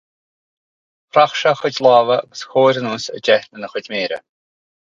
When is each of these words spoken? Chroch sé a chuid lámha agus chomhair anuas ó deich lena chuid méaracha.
Chroch 1.11 1.35
sé 1.41 1.51
a 1.51 1.53
chuid 1.59 1.77
lámha 1.87 2.17
agus 2.23 2.43
chomhair 2.49 2.81
anuas 2.83 3.05
ó 3.19 3.23
deich 3.31 3.47
lena 3.53 3.71
chuid 3.75 3.93
méaracha. 3.95 4.27